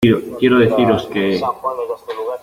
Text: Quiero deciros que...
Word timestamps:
Quiero 0.39 0.57
deciros 0.57 1.05
que... 1.13 1.39